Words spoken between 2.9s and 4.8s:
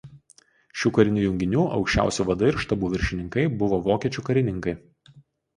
viršininkai buvo vokiečių karininkai.